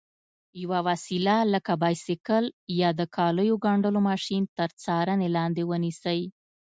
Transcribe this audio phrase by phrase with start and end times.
[0.63, 2.45] یوه وسیله لکه بایسکل
[2.81, 6.19] یا د کالیو ګنډلو ماشین تر څارنې لاندې ونیسئ.